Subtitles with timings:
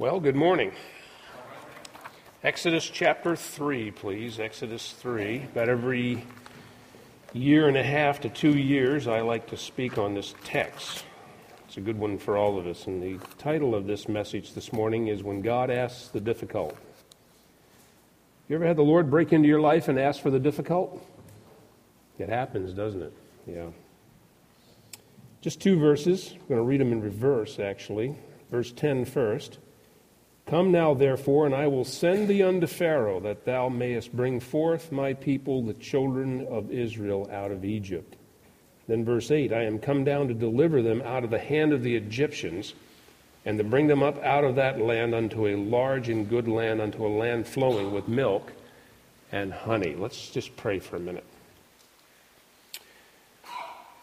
[0.00, 0.70] Well, good morning.
[2.44, 4.38] Exodus chapter 3, please.
[4.38, 5.42] Exodus 3.
[5.50, 6.24] About every
[7.32, 11.04] year and a half to two years, I like to speak on this text.
[11.66, 12.86] It's a good one for all of us.
[12.86, 16.76] And the title of this message this morning is When God Asks the Difficult.
[18.48, 21.04] You ever had the Lord break into your life and ask for the difficult?
[22.20, 23.12] It happens, doesn't it?
[23.48, 23.70] Yeah.
[25.40, 26.34] Just two verses.
[26.34, 28.14] I'm going to read them in reverse, actually.
[28.48, 29.58] Verse 10 first.
[30.48, 34.90] Come now, therefore, and I will send thee unto Pharaoh, that thou mayest bring forth
[34.90, 38.16] my people, the children of Israel, out of Egypt.
[38.86, 41.82] Then, verse 8 I am come down to deliver them out of the hand of
[41.82, 42.72] the Egyptians,
[43.44, 46.80] and to bring them up out of that land unto a large and good land,
[46.80, 48.50] unto a land flowing with milk
[49.30, 49.94] and honey.
[49.94, 51.26] Let's just pray for a minute.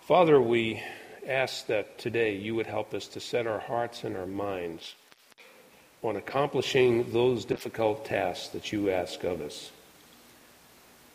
[0.01, 0.83] Father, we
[1.27, 4.93] ask that today you would help us to set our hearts and our minds
[6.07, 9.71] on accomplishing those difficult tasks that you ask of us.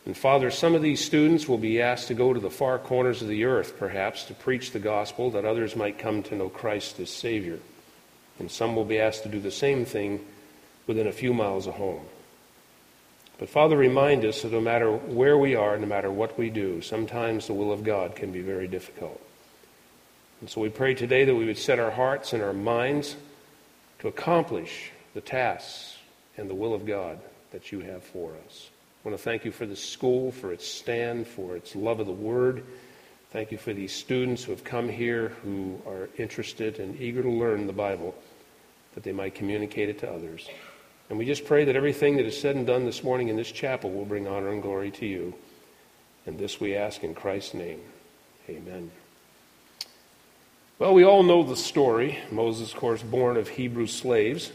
[0.05, 3.21] And Father, some of these students will be asked to go to the far corners
[3.21, 6.99] of the earth, perhaps, to preach the gospel that others might come to know Christ
[6.99, 7.59] as Savior.
[8.39, 10.25] And some will be asked to do the same thing
[10.87, 12.05] within a few miles of home.
[13.37, 16.81] But Father, remind us that no matter where we are, no matter what we do,
[16.81, 19.21] sometimes the will of God can be very difficult.
[20.41, 23.15] And so we pray today that we would set our hearts and our minds
[24.01, 25.97] to accomplish the tasks
[26.37, 27.19] and the will of God
[27.51, 28.69] that you have for us.
[29.03, 32.07] I want to thank you for the school, for its stand, for its love of
[32.07, 32.63] the Word.
[33.31, 37.29] Thank you for these students who have come here who are interested and eager to
[37.29, 38.15] learn the Bible
[38.95, 40.49] that they might communicate it to others.
[41.09, 43.51] And we just pray that everything that is said and done this morning in this
[43.51, 45.33] chapel will bring honor and glory to you.
[46.25, 47.81] And this we ask in Christ's name.
[48.49, 48.91] Amen.
[50.81, 52.17] Well, we all know the story.
[52.31, 54.51] Moses, of course, born of Hebrew slaves.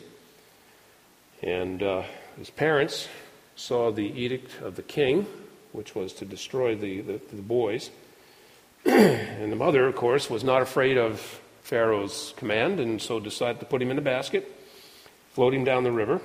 [1.41, 2.03] And uh,
[2.37, 3.07] his parents
[3.55, 5.29] saw the edict of the king,
[5.71, 7.91] which was to destroy the, the, the boys.
[8.85, 11.21] and the mother, of course, was not afraid of
[11.63, 14.53] Pharaoh's command, and so decided to put him in a basket,
[15.33, 16.21] float him down the river.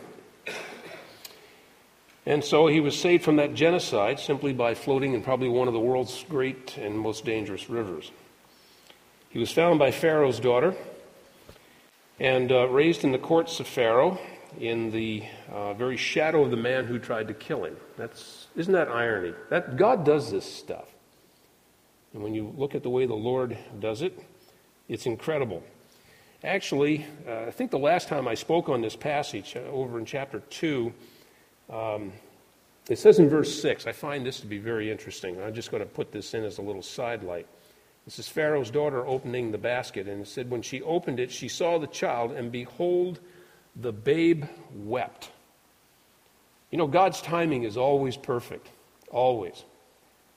[2.26, 5.76] And so he was saved from that genocide simply by floating in probably one of
[5.76, 8.10] the world's great and most dangerous rivers.
[9.32, 10.76] He was found by Pharaoh's daughter
[12.20, 14.20] and uh, raised in the courts of Pharaoh
[14.60, 17.78] in the uh, very shadow of the man who tried to kill him.
[17.96, 19.34] That's, isn't that irony?
[19.50, 20.90] That, God does this stuff.
[22.14, 24.20] And when you look at the way the Lord does it,
[24.90, 25.64] it's incredible.
[26.44, 30.04] Actually, uh, I think the last time I spoke on this passage, uh, over in
[30.04, 30.92] chapter 2,
[31.70, 32.12] um,
[32.90, 35.42] it says in verse 6, I find this to be very interesting.
[35.42, 37.48] I'm just going to put this in as a little sidelight.
[38.06, 41.48] This is Pharaoh's daughter opening the basket, and it said, When she opened it, she
[41.48, 43.20] saw the child, and behold,
[43.76, 45.30] the babe wept.
[46.72, 48.70] You know, God's timing is always perfect,
[49.10, 49.64] always.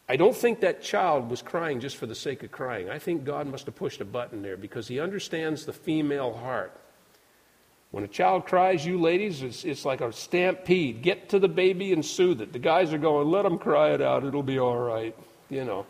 [0.08, 2.90] I don't think that child was crying just for the sake of crying.
[2.90, 6.78] I think God must have pushed a button there because He understands the female heart.
[7.90, 11.00] When a child cries, you ladies, it's, it's like a stampede.
[11.00, 12.52] Get to the baby and soothe it.
[12.52, 14.24] The guys are going, let them cry it out.
[14.24, 15.16] It'll be all right.
[15.48, 15.86] You know.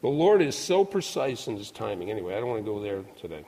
[0.00, 2.10] The Lord is so precise in his timing.
[2.10, 3.44] Anyway, I don't want to go there today.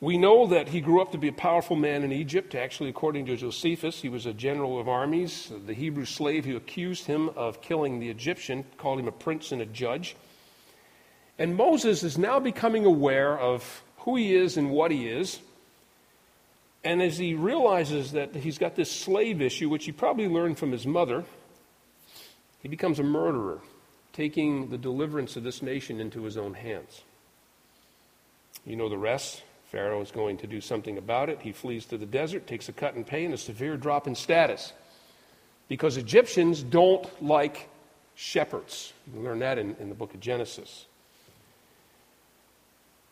[0.00, 2.54] We know that he grew up to be a powerful man in Egypt.
[2.54, 5.50] Actually, according to Josephus, he was a general of armies.
[5.66, 9.62] The Hebrew slave who accused him of killing the Egyptian called him a prince and
[9.62, 10.16] a judge.
[11.38, 15.38] And Moses is now becoming aware of who he is and what he is.
[16.84, 20.72] And as he realizes that he's got this slave issue, which he probably learned from
[20.72, 21.24] his mother,
[22.60, 23.60] he becomes a murderer
[24.16, 27.02] taking the deliverance of this nation into his own hands.
[28.64, 29.42] You know the rest.
[29.70, 31.40] Pharaoh is going to do something about it.
[31.42, 34.14] He flees to the desert, takes a cut in pay, and a severe drop in
[34.14, 34.72] status.
[35.68, 37.68] Because Egyptians don't like
[38.14, 38.94] shepherds.
[39.12, 40.86] You learn that in, in the book of Genesis.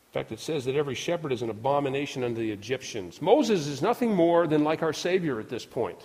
[0.08, 3.20] In fact, it says that every shepherd is an abomination unto the Egyptians.
[3.20, 5.98] Moses is nothing more than like our Savior at this point.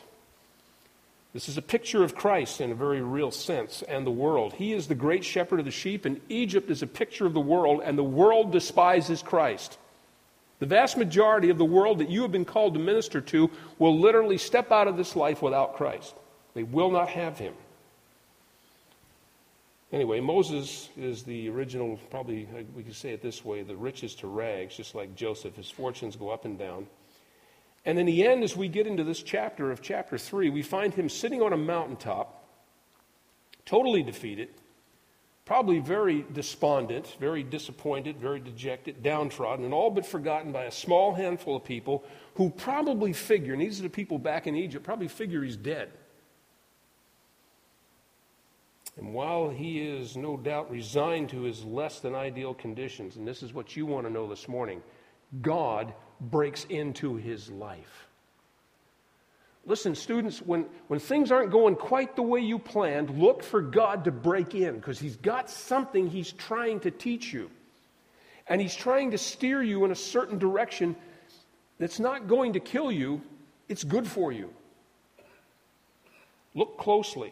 [1.32, 4.54] This is a picture of Christ in a very real sense and the world.
[4.54, 7.40] He is the great shepherd of the sheep, and Egypt is a picture of the
[7.40, 9.78] world, and the world despises Christ.
[10.58, 13.98] The vast majority of the world that you have been called to minister to will
[13.98, 16.16] literally step out of this life without Christ.
[16.56, 17.54] They will not have him.
[19.92, 24.28] Anyway, Moses is the original, probably we could say it this way the riches to
[24.28, 25.56] rags, just like Joseph.
[25.56, 26.88] His fortunes go up and down.
[27.90, 30.94] And in the end, as we get into this chapter of chapter 3, we find
[30.94, 32.48] him sitting on a mountaintop,
[33.66, 34.50] totally defeated,
[35.44, 41.16] probably very despondent, very disappointed, very dejected, downtrodden, and all but forgotten by a small
[41.16, 42.04] handful of people
[42.36, 45.90] who probably figure, and these are the people back in Egypt, probably figure he's dead.
[48.98, 53.42] And while he is no doubt resigned to his less than ideal conditions, and this
[53.42, 54.84] is what you want to know this morning,
[55.42, 58.08] God breaks into his life.
[59.66, 64.06] Listen, students, when, when things aren't going quite the way you planned, look for God
[64.06, 67.52] to break in because He's got something He's trying to teach you.
[68.48, 70.96] And He's trying to steer you in a certain direction
[71.78, 73.22] that's not going to kill you,
[73.68, 74.50] it's good for you.
[76.56, 77.32] Look closely.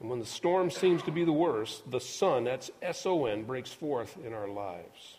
[0.00, 3.44] And when the storm seems to be the worst, the sun, that's S O N,
[3.44, 5.15] breaks forth in our lives.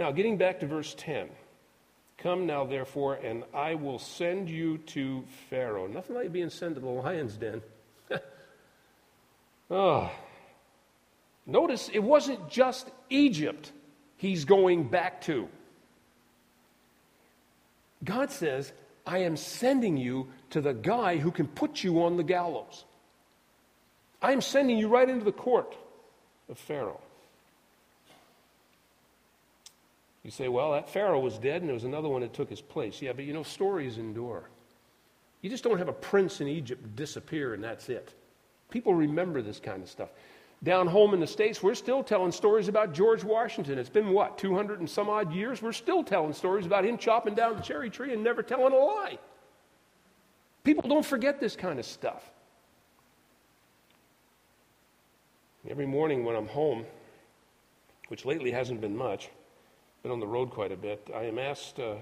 [0.00, 1.28] Now, getting back to verse 10.
[2.16, 5.86] Come now, therefore, and I will send you to Pharaoh.
[5.88, 7.60] Nothing like being sent to the lion's den.
[9.70, 10.10] oh.
[11.46, 13.72] Notice it wasn't just Egypt
[14.16, 15.50] he's going back to.
[18.02, 18.72] God says,
[19.06, 22.86] I am sending you to the guy who can put you on the gallows.
[24.22, 25.76] I am sending you right into the court
[26.48, 27.02] of Pharaoh.
[30.30, 32.60] You say, well, that Pharaoh was dead and there was another one that took his
[32.60, 33.02] place.
[33.02, 34.48] Yeah, but you know, stories endure.
[35.42, 38.14] You just don't have a prince in Egypt disappear and that's it.
[38.70, 40.10] People remember this kind of stuff.
[40.62, 43.76] Down home in the States, we're still telling stories about George Washington.
[43.76, 45.62] It's been what, 200 and some odd years?
[45.62, 48.76] We're still telling stories about him chopping down the cherry tree and never telling a
[48.76, 49.18] lie.
[50.62, 52.22] People don't forget this kind of stuff.
[55.68, 56.86] Every morning when I'm home,
[58.06, 59.28] which lately hasn't been much,
[60.02, 61.08] been on the road quite a bit.
[61.14, 61.94] I am asked, uh,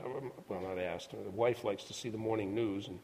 [0.48, 2.98] well, not asked, the wife likes to see the morning news, and,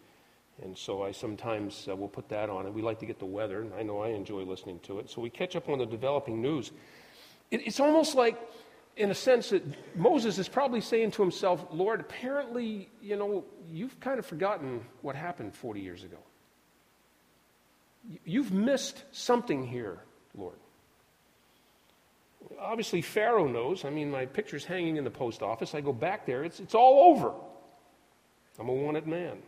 [0.62, 3.26] and so I sometimes uh, will put that on, and we like to get the
[3.26, 5.10] weather, and I know I enjoy listening to it.
[5.10, 6.70] So we catch up on the developing news.
[7.50, 8.38] It, it's almost like,
[8.96, 9.64] in a sense, that
[9.96, 15.16] Moses is probably saying to himself, Lord, apparently, you know, you've kind of forgotten what
[15.16, 16.18] happened 40 years ago.
[18.24, 19.98] You've missed something here,
[20.36, 20.58] Lord.
[22.60, 23.84] Obviously, Pharaoh knows.
[23.84, 25.74] I mean, my picture's hanging in the post office.
[25.74, 27.32] I go back there, it's, it's all over.
[28.58, 29.38] I'm a wanted man.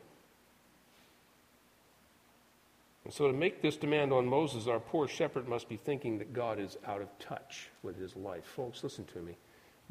[3.04, 6.32] And so, to make this demand on Moses, our poor shepherd must be thinking that
[6.32, 8.44] God is out of touch with his life.
[8.44, 9.36] Folks, listen to me.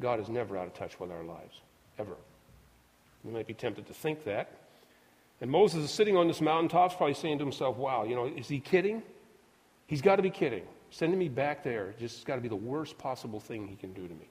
[0.02, 1.60] God is never out of touch with our lives,
[1.98, 2.16] ever.
[3.24, 4.50] You might be tempted to think that.
[5.40, 8.48] And Moses is sitting on this mountaintop, probably saying to himself, wow, you know, is
[8.48, 9.02] he kidding?
[9.86, 10.64] He's got to be kidding.
[10.90, 14.06] Sending me back there just got to be the worst possible thing he can do
[14.06, 14.28] to me.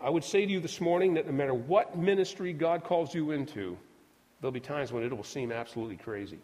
[0.00, 3.30] I would say to you this morning that no matter what ministry God calls you
[3.30, 3.78] into,
[4.40, 6.38] there'll be times when it will seem absolutely crazy.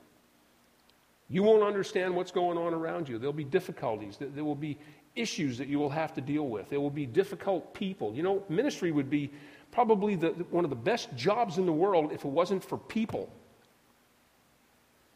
[1.28, 3.19] You won't understand what's going on around you.
[3.19, 4.16] There'll be difficulties.
[4.19, 4.78] There will be
[5.14, 6.70] issues that you will have to deal with.
[6.70, 8.14] There will be difficult people.
[8.14, 9.30] You know, ministry would be
[9.70, 13.30] probably the, one of the best jobs in the world if it wasn't for people.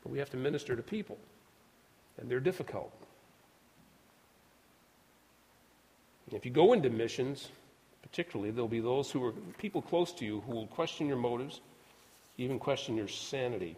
[0.02, 1.18] But we have to minister to people
[2.18, 2.92] and they're difficult.
[6.32, 7.48] If you go into missions,
[8.02, 11.60] particularly, there'll be those who are people close to you who will question your motives,
[12.36, 13.76] even question your sanity.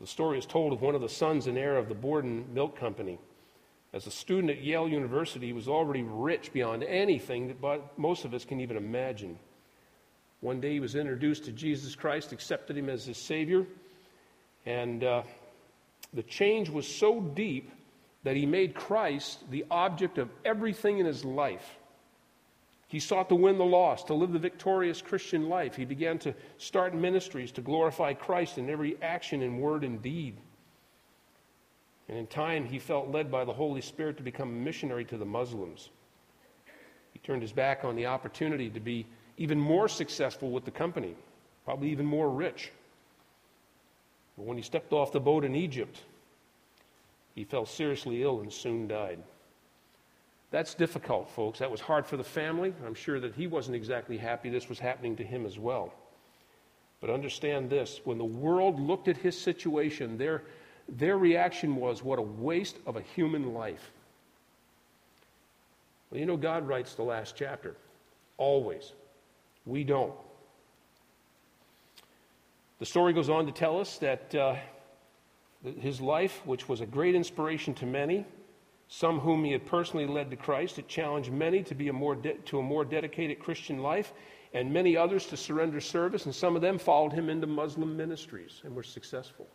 [0.00, 2.78] The story is told of one of the sons and heir of the Borden Milk
[2.78, 3.18] Company.
[3.92, 8.34] As a student at Yale University, he was already rich beyond anything that most of
[8.34, 9.38] us can even imagine.
[10.40, 13.66] One day he was introduced to Jesus Christ, accepted him as his Savior,
[14.66, 15.22] and uh,
[16.14, 17.70] the change was so deep
[18.22, 21.78] that he made Christ the object of everything in his life.
[22.88, 25.74] He sought to win the lost, to live the victorious Christian life.
[25.74, 30.36] He began to start ministries to glorify Christ in every action and word and deed.
[32.08, 35.16] And in time, he felt led by the Holy Spirit to become a missionary to
[35.16, 35.90] the Muslims.
[37.12, 39.06] He turned his back on the opportunity to be
[39.38, 41.16] even more successful with the company,
[41.64, 42.70] probably even more rich.
[44.36, 46.00] But when he stepped off the boat in Egypt,
[47.34, 49.18] he fell seriously ill and soon died.
[50.50, 51.58] That's difficult, folks.
[51.58, 52.72] That was hard for the family.
[52.86, 55.92] I'm sure that he wasn't exactly happy this was happening to him as well.
[57.00, 60.42] But understand this when the world looked at his situation, their,
[60.88, 63.90] their reaction was, What a waste of a human life.
[66.10, 67.74] Well, you know, God writes the last chapter.
[68.38, 68.92] Always.
[69.66, 70.14] We don't.
[72.78, 74.56] The story goes on to tell us that uh,
[75.78, 78.26] his life, which was a great inspiration to many,
[78.88, 82.14] some whom he had personally led to Christ, it challenged many to be a more
[82.14, 84.12] de- to a more dedicated Christian life,
[84.52, 88.60] and many others to surrender service, and some of them followed him into Muslim ministries
[88.64, 89.46] and were successful.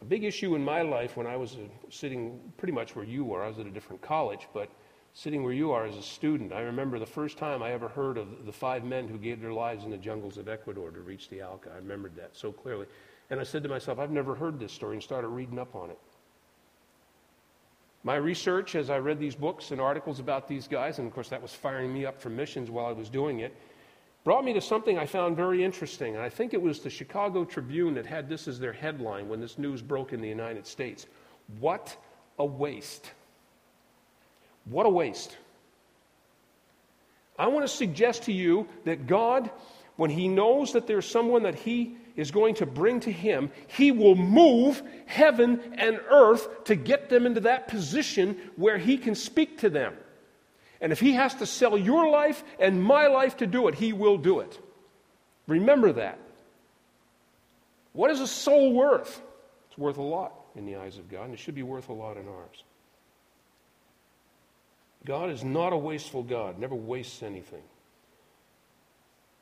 [0.00, 3.24] A big issue in my life when I was uh, sitting pretty much where you
[3.24, 4.68] were, I was at a different college, but
[5.14, 8.16] sitting where you are as a student, I remember the first time I ever heard
[8.16, 11.28] of the five men who gave their lives in the jungles of Ecuador to reach
[11.28, 11.70] the Auca.
[11.74, 12.86] I remembered that so clearly.
[13.30, 15.90] And I said to myself, I've never heard this story, and started reading up on
[15.90, 15.98] it.
[18.04, 21.28] My research, as I read these books and articles about these guys, and of course
[21.28, 23.54] that was firing me up for missions while I was doing it,
[24.24, 26.14] brought me to something I found very interesting.
[26.14, 29.40] And I think it was the Chicago Tribune that had this as their headline when
[29.40, 31.06] this news broke in the United States.
[31.60, 31.96] What
[32.38, 33.12] a waste.
[34.64, 35.36] What a waste.
[37.38, 39.50] I want to suggest to you that God,
[39.96, 43.90] when He knows that there's someone that He is going to bring to Him, He
[43.90, 49.58] will move heaven and earth to get them into that position where He can speak
[49.58, 49.94] to them.
[50.80, 53.92] And if He has to sell your life and my life to do it, He
[53.92, 54.60] will do it.
[55.46, 56.18] Remember that.
[57.92, 59.20] What is a soul worth?
[59.68, 61.92] It's worth a lot in the eyes of God, and it should be worth a
[61.92, 62.62] lot in ours.
[65.04, 67.62] God is not a wasteful God, never wastes anything.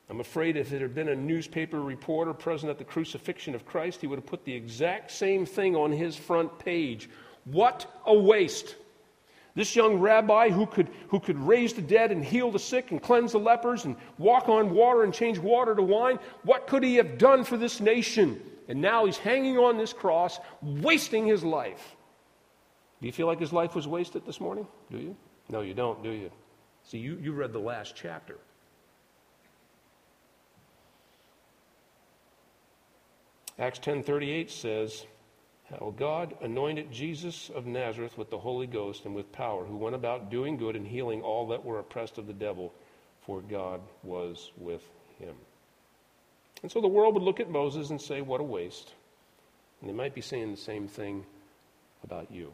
[0.09, 4.01] I'm afraid if it had been a newspaper reporter present at the crucifixion of Christ,
[4.01, 7.09] he would have put the exact same thing on his front page.
[7.45, 8.75] What a waste!
[9.55, 13.03] This young rabbi who could, who could raise the dead and heal the sick and
[13.03, 16.97] cleanse the lepers and walk on water and change water to wine, what could he
[16.97, 18.41] have done for this nation?
[18.69, 21.97] And now he's hanging on this cross, wasting his life.
[23.01, 24.67] Do you feel like his life was wasted this morning?
[24.91, 25.17] Do you?
[25.51, 26.31] No, you don't, do you?
[26.85, 28.39] See, you, you read the last chapter.
[33.59, 35.07] Acts 10:38 says,
[35.79, 39.95] how God anointed Jesus of Nazareth with the Holy Ghost and with power, who went
[39.95, 42.73] about doing good and healing all that were oppressed of the devil,
[43.21, 44.83] for God was with
[45.19, 45.37] him.
[46.63, 48.95] And so the world would look at Moses and say, What a waste.
[49.81, 51.25] And they might be saying the same thing
[52.03, 52.53] about you.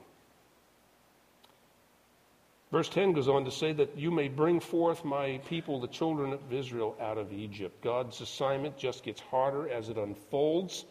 [2.73, 6.32] Verse 10 goes on to say that you may bring forth my people, the children
[6.32, 7.82] of Israel, out of Egypt.
[7.82, 10.85] God's assignment just gets harder as it unfolds.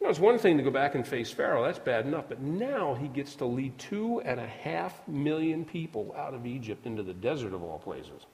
[0.00, 2.40] You know, it's one thing to go back and face Pharaoh, that's bad enough, but
[2.40, 7.02] now he gets to lead two and a half million people out of Egypt into
[7.02, 8.24] the desert of all places.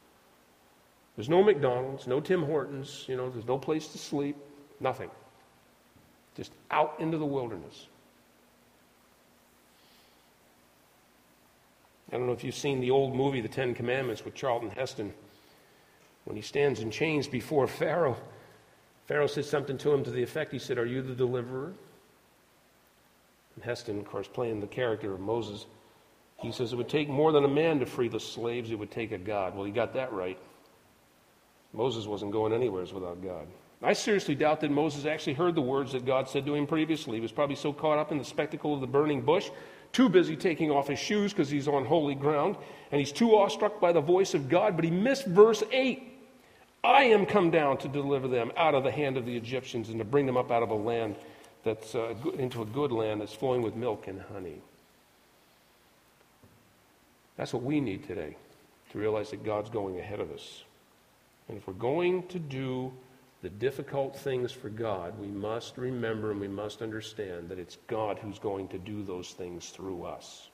[1.17, 4.37] There's no McDonald's, no Tim Hortons, you know, there's no place to sleep,
[4.81, 5.11] nothing.
[6.37, 7.87] Just out into the wilderness.
[12.13, 15.13] I don't know if you've seen the old movie, The Ten Commandments, with Charlton Heston.
[16.25, 18.17] When he stands in chains before Pharaoh,
[19.07, 21.73] Pharaoh said something to him to the effect he said, Are you the deliverer?
[23.55, 25.67] And Heston, of course, playing the character of Moses,
[26.39, 28.91] he says, It would take more than a man to free the slaves, it would
[28.91, 29.55] take a God.
[29.55, 30.39] Well, he got that right.
[31.73, 33.47] Moses wasn't going anywhere without God.
[33.83, 37.17] I seriously doubt that Moses actually heard the words that God said to him previously.
[37.17, 39.51] He was probably so caught up in the spectacle of the burning bush,
[39.97, 42.55] too busy taking off his shoes because he's on holy ground,
[42.93, 46.03] and he's too awestruck by the voice of God, but he missed verse 8.
[46.85, 49.99] I am come down to deliver them out of the hand of the Egyptians and
[49.99, 51.17] to bring them up out of a land
[51.65, 54.61] that's uh, into a good land that's flowing with milk and honey.
[57.39, 58.37] That's what we need today
[58.93, 60.63] to realize that God's going ahead of us.
[61.49, 62.93] And if we're going to do
[63.43, 68.19] the difficult things for God, we must remember and we must understand that it's God
[68.19, 70.49] who's going to do those things through us.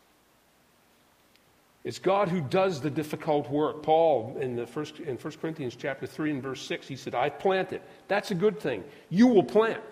[1.85, 3.83] It's God who does the difficult work.
[3.83, 7.39] Paul in the first in 1 Corinthians chapter 3 and verse 6, he said, I've
[7.39, 7.81] planted.
[8.09, 8.85] That's a good thing.
[9.11, 9.83] You will plant.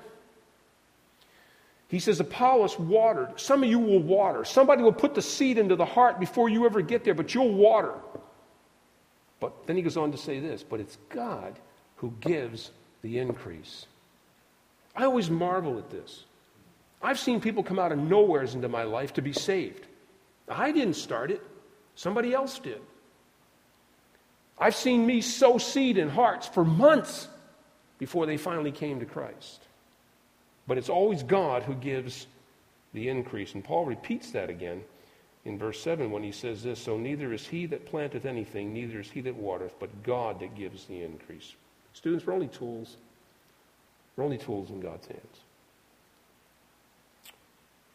[1.89, 3.41] He says, Apollos watered.
[3.41, 4.45] Some of you will water.
[4.45, 7.53] Somebody will put the seed into the heart before you ever get there, but you'll
[7.53, 7.95] water.
[9.41, 11.59] But then he goes on to say this, but it's God
[11.97, 12.71] who gives
[13.03, 13.87] the increase.
[14.95, 16.25] I always marvel at this.
[17.03, 19.87] I've seen people come out of nowheres into my life to be saved.
[20.49, 21.43] I didn't start it.
[21.95, 22.81] Somebody else did.
[24.59, 27.29] I've seen me sow seed in hearts for months
[27.99, 29.63] before they finally came to Christ.
[30.67, 32.27] But it's always God who gives
[32.93, 33.55] the increase.
[33.55, 34.83] And Paul repeats that again
[35.45, 39.01] in verse 7 when he says this So neither is he that planteth anything, neither
[39.01, 41.55] is he that watereth, but God that gives the increase.
[41.93, 42.97] Students, we're only tools.
[44.17, 45.41] We're only tools in God's hands.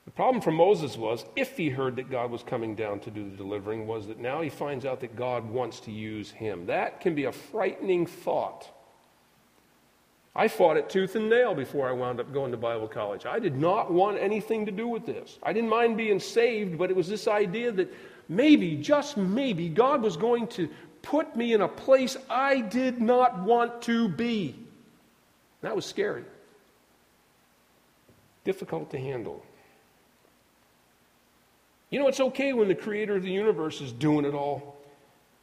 [0.06, 3.28] The problem for Moses was, if he heard that God was coming down to do
[3.28, 6.68] the delivering, was that now he finds out that God wants to use him.
[6.68, 8.70] That can be a frightening thought.
[10.36, 13.26] I fought it tooth and nail before I wound up going to Bible college.
[13.26, 15.40] I did not want anything to do with this.
[15.42, 17.92] I didn't mind being saved, but it was this idea that
[18.28, 20.70] maybe, just maybe, God was going to
[21.06, 24.56] put me in a place I did not want to be.
[25.62, 26.26] That was scary,
[28.44, 29.46] difficult to handle.
[31.92, 34.76] You know, it's okay when the creator of the universe is doing it all,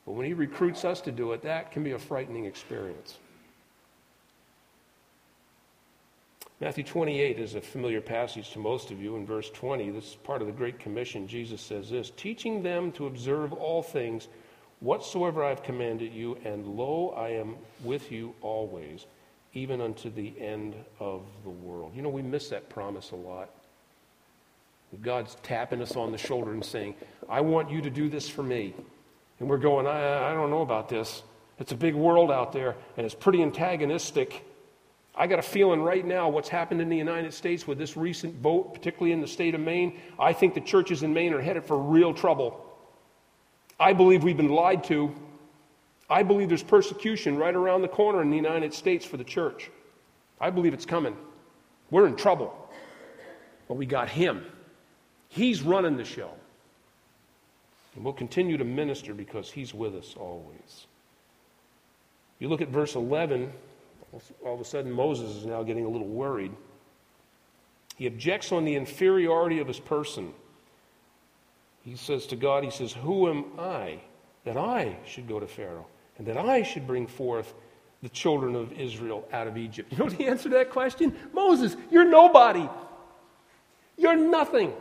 [0.04, 3.18] but when he recruits us to do it, that can be a frightening experience.
[6.60, 9.16] Matthew 28 is a familiar passage to most of you.
[9.16, 11.26] In verse 20, this is part of the Great Commission.
[11.26, 14.28] Jesus says this teaching them to observe all things
[14.82, 19.06] whatsoever I've commanded you, and lo, I am with you always,
[19.54, 21.92] even unto the end of the world.
[21.94, 23.48] You know, we miss that promise a lot.
[25.00, 26.96] God's tapping us on the shoulder and saying,
[27.28, 28.74] I want you to do this for me.
[29.40, 31.22] And we're going, I, I don't know about this.
[31.58, 34.44] It's a big world out there, and it's pretty antagonistic.
[35.14, 38.34] I got a feeling right now what's happened in the United States with this recent
[38.36, 39.98] vote, particularly in the state of Maine.
[40.18, 42.71] I think the churches in Maine are headed for real trouble.
[43.78, 45.14] I believe we've been lied to.
[46.08, 49.70] I believe there's persecution right around the corner in the United States for the church.
[50.40, 51.16] I believe it's coming.
[51.90, 52.54] We're in trouble.
[53.68, 54.44] But we got him.
[55.28, 56.30] He's running the show.
[57.94, 60.86] And we'll continue to minister because he's with us always.
[62.38, 63.52] You look at verse 11,
[64.44, 66.52] all of a sudden Moses is now getting a little worried.
[67.96, 70.32] He objects on the inferiority of his person.
[71.84, 74.00] He says to God, He says, Who am I
[74.44, 75.86] that I should go to Pharaoh
[76.18, 77.54] and that I should bring forth
[78.02, 79.92] the children of Israel out of Egypt?
[79.92, 81.16] You know the answer to that question?
[81.32, 82.68] Moses, you're nobody.
[83.96, 84.70] You're nothing.
[84.70, 84.76] Have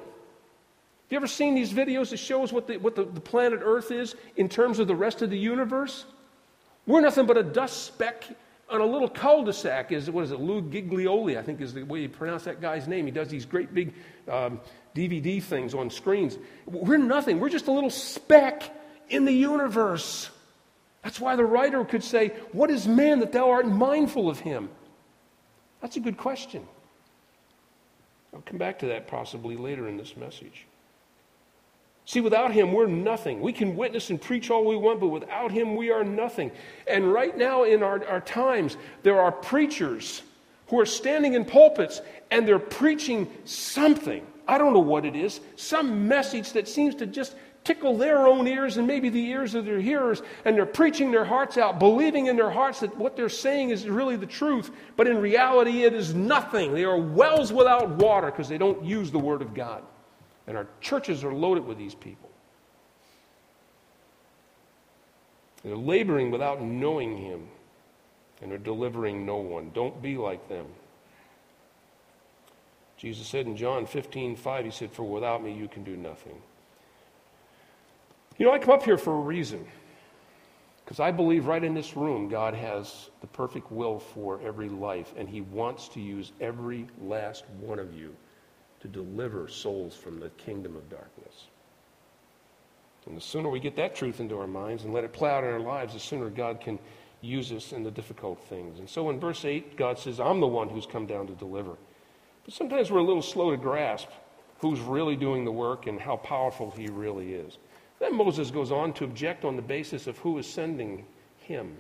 [1.10, 4.16] you ever seen these videos that shows what, the, what the, the planet Earth is
[4.38, 6.06] in terms of the rest of the universe?
[6.86, 8.26] We're nothing but a dust speck
[8.72, 9.92] on a little cul-de-sac.
[9.92, 10.40] Is what is it?
[10.40, 13.06] Lou Giglioli, I think is the way you pronounce that guy's name.
[13.06, 13.94] He does these great big
[14.28, 14.62] um,
[14.96, 16.38] DVD things on screens.
[16.66, 17.40] We're nothing.
[17.40, 18.64] We're just a little speck
[19.10, 20.30] in the universe.
[21.04, 24.70] That's why the writer could say, "What is man that thou art mindful of him?"
[25.82, 26.66] That's a good question.
[28.34, 30.66] I'll come back to that possibly later in this message.
[32.06, 33.42] See, without him, we're nothing.
[33.42, 36.52] We can witness and preach all we want, but without him, we are nothing.
[36.88, 40.24] And right now in our, our times, there are preachers
[40.68, 44.26] who are standing in pulpits and they're preaching something.
[44.48, 48.48] I don't know what it is, some message that seems to just tickle their own
[48.48, 52.26] ears and maybe the ears of their hearers, and they're preaching their hearts out, believing
[52.26, 55.94] in their hearts that what they're saying is really the truth, but in reality, it
[55.94, 56.74] is nothing.
[56.74, 59.84] They are wells without water because they don't use the Word of God.
[60.48, 62.30] And our churches are loaded with these people.
[65.64, 67.48] They're laboring without knowing Him,
[68.42, 69.72] and they're delivering no one.
[69.74, 70.66] Don't be like them.
[72.98, 76.40] Jesus said in John 15, 5, He said, For without me you can do nothing.
[78.38, 79.66] You know, I come up here for a reason.
[80.84, 85.14] Because I believe right in this room, God has the perfect will for every life,
[85.16, 88.16] and He wants to use every last one of you
[88.82, 91.48] to deliver souls from the kingdom of darkness.
[93.06, 95.44] And the sooner we get that truth into our minds and let it play out
[95.44, 96.78] in our lives, the sooner God can
[97.22, 98.80] use us in the difficult things.
[98.80, 101.76] And so in verse 8, God says, I'm the one who's come down to deliver.
[102.46, 104.08] But sometimes we're a little slow to grasp
[104.60, 107.58] who's really doing the work and how powerful he really is.
[108.00, 111.06] Then Moses goes on to object on the basis of who is sending
[111.40, 111.78] him.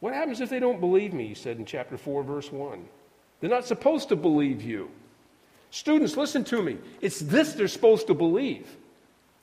[0.00, 1.28] What happens if they don't believe me?
[1.28, 2.84] He said in chapter 4, verse 1.
[3.40, 4.90] They're not supposed to believe you.
[5.72, 6.76] Students, listen to me.
[7.00, 8.68] It's this they're supposed to believe.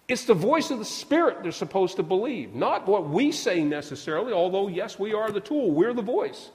[0.07, 4.31] It's the voice of the Spirit they're supposed to believe, not what we say necessarily,
[4.31, 6.51] although, yes, we are the tool, we're the voice.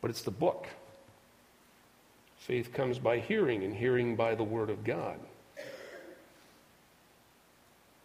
[0.00, 0.68] But it's the book.
[2.38, 5.18] Faith comes by hearing, and hearing by the Word of God.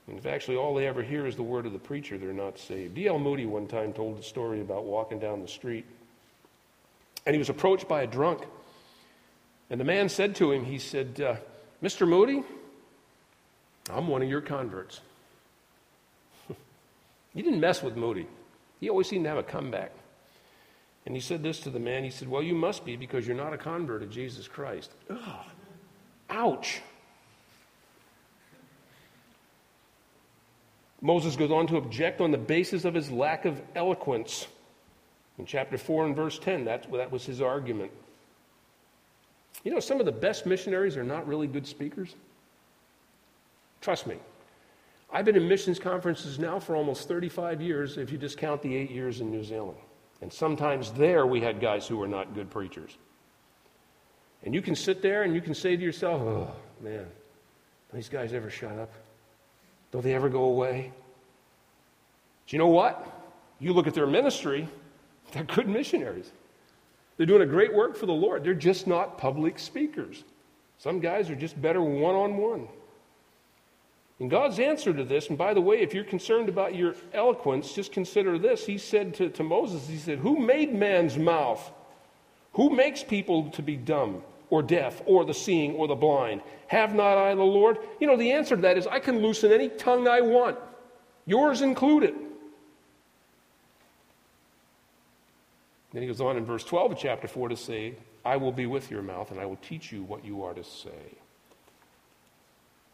[0.08, 2.60] And if actually all they ever hear is the word of the preacher, they're not
[2.60, 2.95] saved.
[2.95, 3.17] D.L.
[3.19, 5.86] Moody one time told a story about walking down the street,
[7.25, 8.45] and he was approached by a drunk.
[9.69, 11.36] And the man said to him, he said, uh,
[11.84, 12.08] Mr.
[12.08, 12.43] Moody,
[13.89, 15.01] I'm one of your converts.
[17.34, 18.28] you didn't mess with Moody.
[18.80, 19.91] He always seemed to have a comeback.
[21.06, 22.04] And he said this to the man.
[22.04, 24.91] He said, Well, you must be because you're not a convert of Jesus Christ.
[25.10, 25.45] Ugh.
[26.30, 26.82] Ouch.
[31.01, 34.47] Moses goes on to object on the basis of his lack of eloquence.
[35.38, 37.91] In chapter 4 and verse 10, that, that was his argument.
[39.63, 42.15] You know, some of the best missionaries are not really good speakers.
[43.81, 44.17] Trust me.
[45.11, 48.75] I've been in missions conferences now for almost 35 years, if you just count the
[48.75, 49.77] eight years in New Zealand.
[50.21, 52.97] And sometimes there we had guys who were not good preachers.
[54.43, 57.05] And you can sit there and you can say to yourself, oh, man,
[57.93, 58.91] these guys ever shut up?
[59.91, 60.91] Don't they ever go away?
[62.47, 63.11] Do you know what?
[63.59, 64.67] You look at their ministry,
[65.31, 66.31] they're good missionaries.
[67.17, 68.43] They're doing a great work for the Lord.
[68.43, 70.23] They're just not public speakers.
[70.78, 72.67] Some guys are just better one on one.
[74.19, 77.73] And God's answer to this, and by the way, if you're concerned about your eloquence,
[77.73, 78.65] just consider this.
[78.65, 81.71] He said to, to Moses, He said, Who made man's mouth?
[82.54, 86.41] Who makes people to be dumb or deaf or the seeing or the blind?
[86.67, 87.78] Have not I the Lord?
[87.99, 90.58] You know, the answer to that is I can loosen any tongue I want,
[91.25, 92.15] yours included.
[95.95, 97.93] Then he goes on in verse 12 of chapter 4 to say,
[98.25, 100.63] I will be with your mouth and I will teach you what you are to
[100.63, 100.89] say.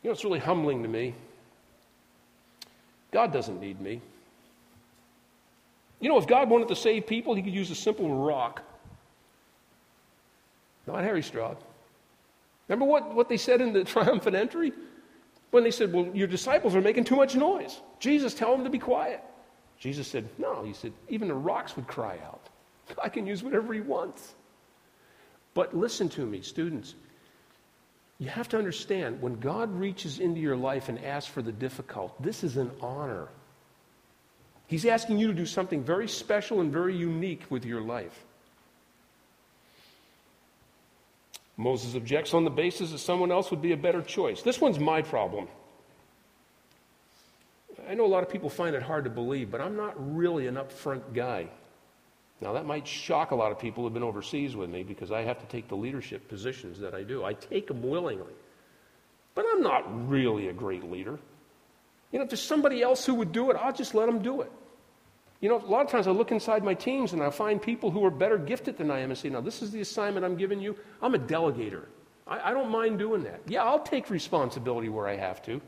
[0.04, 1.16] You know, it's really humbling to me.
[3.12, 4.02] God doesn't need me.
[6.00, 8.62] You know, if God wanted to save people, he could use a simple rock.
[10.86, 11.58] Not Harry Stroud.
[12.68, 14.74] Remember what, what they said in the triumphant entry?
[15.50, 17.82] When they said, Well, your disciples are making too much noise.
[18.00, 19.24] Jesus, tell them to be quiet.
[19.80, 20.62] Jesus said, No.
[20.64, 22.51] He said, Even the rocks would cry out.
[23.02, 24.34] I can use whatever he wants.
[25.54, 26.96] But listen to me, students.
[28.20, 32.22] You have to understand when God reaches into your life and asks for the difficult,
[32.22, 33.28] this is an honor.
[34.67, 38.26] He's asking you to do something very special and very unique with your life.
[41.58, 44.41] Moses objects on the basis that someone else would be a better choice.
[44.41, 45.48] This one's my problem.
[47.89, 50.48] I know a lot of people find it hard to believe, but I'm not really
[50.48, 51.50] an upfront guy.
[52.41, 55.21] Now, that might shock a lot of people who've been overseas with me because I
[55.21, 57.23] have to take the leadership positions that I do.
[57.23, 58.34] I take them willingly.
[59.36, 61.19] But I'm not really a great leader.
[62.12, 64.41] You know, if there's somebody else who would do it, I'll just let them do
[64.41, 64.51] it.
[65.39, 67.91] You know, a lot of times I look inside my teams and I find people
[67.91, 70.36] who are better gifted than I am and say, now, this is the assignment I'm
[70.36, 70.75] giving you.
[71.01, 71.86] I'm a delegator.
[72.27, 73.41] I, I don't mind doing that.
[73.47, 75.62] Yeah, I'll take responsibility where I have to.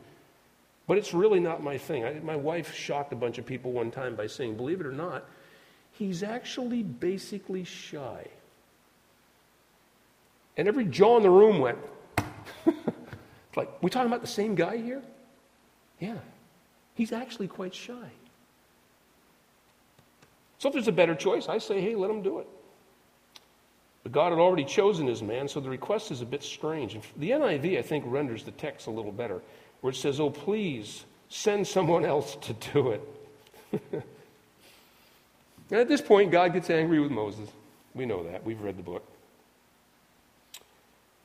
[0.86, 2.04] But it's really not my thing.
[2.04, 4.92] I, my wife shocked a bunch of people one time by saying, believe it or
[4.92, 5.24] not,
[5.94, 8.26] he's actually basically shy.
[10.56, 11.78] And every jaw in the room went,
[12.66, 15.02] it's like, we talking about the same guy here?
[15.98, 16.18] Yeah.
[16.94, 18.10] He's actually quite shy.
[20.58, 22.46] So if there's a better choice, I say, hey, let him do it.
[24.02, 26.98] But God had already chosen his man, so the request is a bit strange.
[27.16, 29.42] The NIV, I think, renders the text a little better,
[29.80, 32.90] where it says, oh, please send someone else to do
[33.72, 34.04] it.
[35.70, 37.48] And at this point, God gets angry with Moses.
[37.94, 38.44] We know that.
[38.44, 39.06] We've read the book.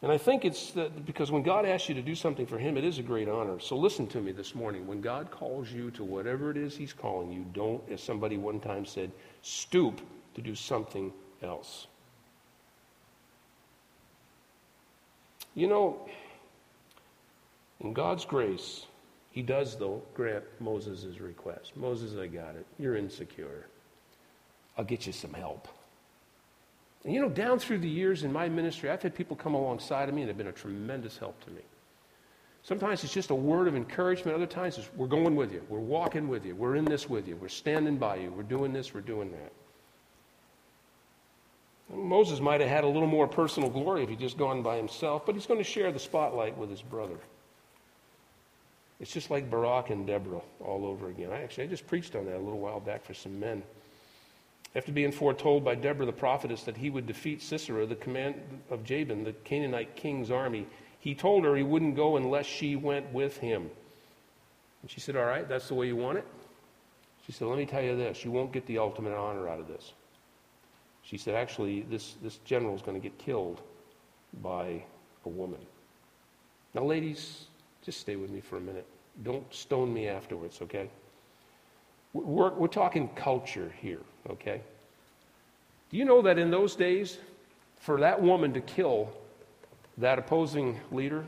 [0.01, 2.77] And I think it's that because when God asks you to do something for Him,
[2.77, 3.59] it is a great honor.
[3.59, 4.87] So listen to me this morning.
[4.87, 8.61] When God calls you to whatever it is He's calling you, don't, as somebody one
[8.61, 9.99] time said, stoop
[10.35, 11.11] to do something
[11.43, 11.87] else.
[15.53, 16.07] You know,
[17.81, 18.85] in God's grace,
[19.31, 21.75] He does, though, grant Moses' request.
[21.75, 22.65] Moses, I got it.
[22.77, 23.65] You're insecure.
[24.79, 25.67] I'll get you some help.
[27.03, 30.07] And you know, down through the years in my ministry, I've had people come alongside
[30.07, 31.61] of me and they've been a tremendous help to me.
[32.63, 34.35] Sometimes it's just a word of encouragement.
[34.35, 35.61] Other times it's, we're going with you.
[35.67, 36.55] We're walking with you.
[36.55, 37.35] We're in this with you.
[37.35, 38.31] We're standing by you.
[38.31, 38.93] We're doing this.
[38.93, 39.51] We're doing that.
[41.93, 45.25] Moses might have had a little more personal glory if he'd just gone by himself,
[45.25, 47.17] but he's going to share the spotlight with his brother.
[49.01, 51.31] It's just like Barak and Deborah all over again.
[51.33, 53.61] I actually I just preached on that a little while back for some men.
[54.75, 58.35] After being foretold by Deborah the prophetess that he would defeat Sisera, the command
[58.69, 60.67] of Jabin, the Canaanite king's army,
[60.99, 63.69] he told her he wouldn't go unless she went with him.
[64.81, 66.25] And she said, All right, that's the way you want it?
[67.25, 69.67] She said, Let me tell you this you won't get the ultimate honor out of
[69.67, 69.93] this.
[71.01, 73.61] She said, Actually, this, this general is going to get killed
[74.43, 74.83] by
[75.25, 75.59] a woman.
[76.75, 77.45] Now, ladies,
[77.81, 78.85] just stay with me for a minute.
[79.23, 80.89] Don't stone me afterwards, okay?
[82.13, 84.61] We're, we're talking culture here, okay?
[85.91, 87.17] Do you know that in those days,
[87.79, 89.09] for that woman to kill
[89.97, 91.25] that opposing leader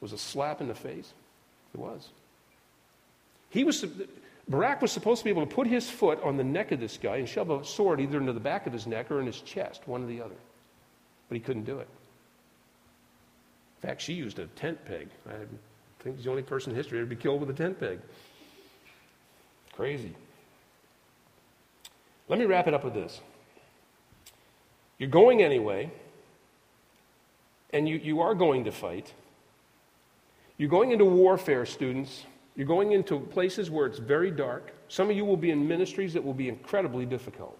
[0.00, 1.12] was a slap in the face?
[1.74, 2.08] It was.
[3.50, 3.84] He was,
[4.48, 6.98] Barak was supposed to be able to put his foot on the neck of this
[6.98, 9.40] guy and shove a sword either into the back of his neck or in his
[9.40, 10.36] chest, one or the other.
[11.28, 11.88] But he couldn't do it.
[13.82, 15.08] In fact, she used a tent peg.
[15.28, 15.32] I
[16.00, 18.00] think he's the only person in history to be killed with a tent peg.
[19.78, 20.12] Crazy.
[22.28, 23.20] Let me wrap it up with this.
[24.98, 25.92] You're going anyway,
[27.72, 29.12] and you, you are going to fight.
[30.56, 32.24] You're going into warfare, students.
[32.56, 34.72] You're going into places where it's very dark.
[34.88, 37.56] Some of you will be in ministries that will be incredibly difficult.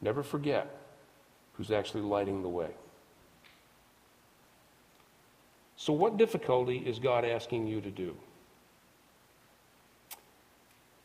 [0.00, 0.68] Never forget
[1.52, 2.70] who's actually lighting the way.
[5.76, 8.16] So, what difficulty is God asking you to do?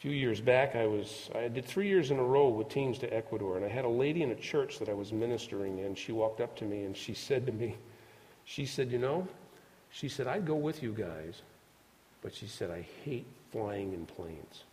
[0.01, 3.13] Few years back, I was I did three years in a row with teams to
[3.13, 5.93] Ecuador, and I had a lady in a church that I was ministering in.
[5.93, 7.75] She walked up to me and she said to me,
[8.43, 9.27] she said, "You know,"
[9.91, 11.43] she said, "I'd go with you guys,
[12.21, 14.63] But she said, I hate flying in planes.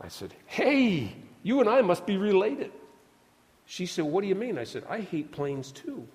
[0.00, 2.72] I said, Hey, you and I must be related.
[3.66, 4.58] She said, What do you mean?
[4.58, 6.06] I said, I hate planes too.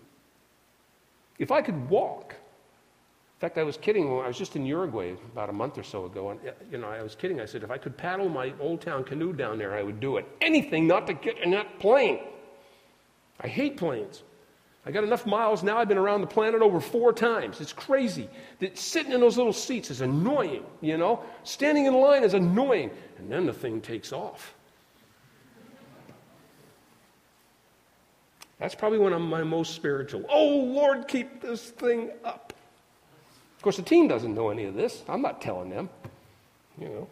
[1.39, 2.36] If I could walk,
[3.36, 6.06] in fact, I was kidding I was just in Uruguay about a month or so
[6.06, 6.30] ago.
[6.30, 7.41] And, uh, you know, I was kidding.
[7.41, 10.15] I said, if I could paddle my old town canoe down there, I would do
[10.15, 10.26] it.
[10.39, 12.19] Anything not to get in that plane.
[13.41, 14.24] I hate planes.
[14.86, 15.78] I got enough miles now.
[15.80, 17.60] I've been around the planet over four times.
[17.60, 18.30] It's crazy.
[18.60, 21.21] That sitting in those little seats is annoying, you know?
[21.43, 22.89] Standing in line is annoying.
[23.17, 24.54] And then the thing takes off.
[28.60, 30.24] That's probably when I'm my most spiritual.
[30.30, 32.44] Oh, Lord, keep this thing up.
[33.65, 35.04] Course, the team doesn't know any of this.
[35.10, 35.89] I'm not telling them,
[36.80, 37.08] you know.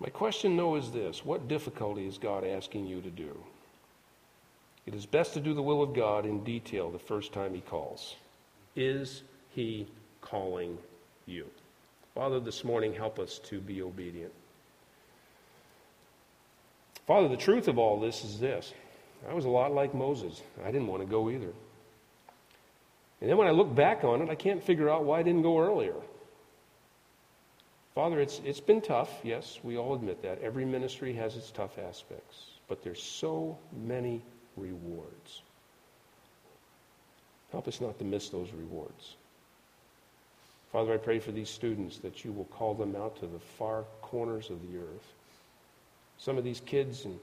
[0.00, 3.38] My question, though, is this What difficulty is God asking you to do?
[4.86, 7.60] It is best to do the will of God in detail the first time He
[7.60, 8.16] calls.
[8.74, 9.86] Is He
[10.20, 10.78] calling
[11.26, 11.46] you?
[12.12, 14.32] Father, this morning, help us to be obedient.
[17.06, 18.72] Father, the truth of all this is this
[19.30, 20.42] I was a lot like Moses.
[20.64, 21.52] I didn't want to go either.
[23.22, 25.42] And then when I look back on it, I can't figure out why I didn't
[25.42, 25.94] go earlier.
[27.94, 29.10] Father, it's, it's been tough.
[29.22, 30.42] Yes, we all admit that.
[30.42, 32.46] Every ministry has its tough aspects.
[32.66, 33.56] But there's so
[33.86, 34.22] many
[34.56, 35.42] rewards.
[37.52, 39.14] Help us not to miss those rewards.
[40.72, 43.84] Father, I pray for these students that you will call them out to the far
[44.00, 45.12] corners of the earth.
[46.18, 47.20] Some of these kids and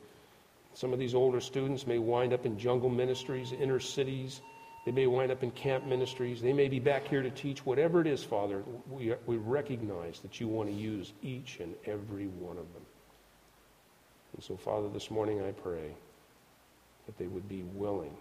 [0.75, 4.39] some of these older students may wind up in jungle ministries, inner cities,
[4.85, 6.41] they may wind up in camp ministries.
[6.41, 7.65] They may be back here to teach.
[7.65, 12.27] Whatever it is, Father, we, we recognize that you want to use each and every
[12.27, 12.83] one of them.
[14.33, 15.91] And so, Father, this morning I pray
[17.05, 18.15] that they would be willing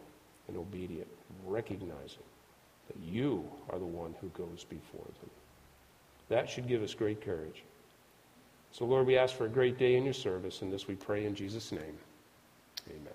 [0.49, 1.09] and obedient,
[1.47, 2.25] recognizing
[2.89, 5.31] that you are the one who goes before them.
[6.29, 7.63] That should give us great courage.
[8.73, 11.25] So, Lord, we ask for a great day in your service, and this we pray
[11.25, 11.99] in Jesus' name.
[12.91, 13.15] Amen.